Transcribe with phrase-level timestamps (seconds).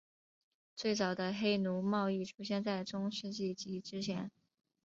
[0.75, 4.31] 最早的黑奴贸易出现在中世纪及之前。